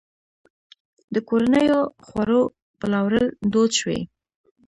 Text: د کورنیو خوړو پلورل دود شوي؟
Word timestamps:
د 1.13 1.15
کورنیو 1.27 1.79
خوړو 2.07 2.41
پلورل 2.79 3.25
دود 3.51 3.71
شوي؟ 3.79 3.99